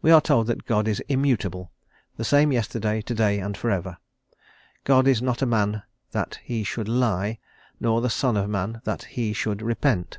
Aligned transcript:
We 0.00 0.10
are 0.10 0.22
told 0.22 0.46
that 0.46 0.64
God 0.64 0.88
is 0.88 1.00
immutable, 1.00 1.70
"the 2.16 2.24
same 2.24 2.50
yesterday, 2.50 3.02
to 3.02 3.14
day, 3.14 3.40
and 3.40 3.54
for 3.54 3.70
ever;" 3.70 3.98
"God 4.84 5.06
is 5.06 5.20
not 5.20 5.42
a 5.42 5.44
man 5.44 5.82
that 6.12 6.38
he 6.42 6.64
should 6.64 6.88
lie, 6.88 7.38
nor 7.78 8.00
the 8.00 8.08
son 8.08 8.38
of 8.38 8.48
man 8.48 8.80
that 8.84 9.02
he 9.04 9.34
should 9.34 9.60
repent." 9.60 10.18